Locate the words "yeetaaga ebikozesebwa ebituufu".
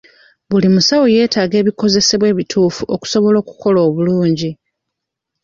1.15-2.83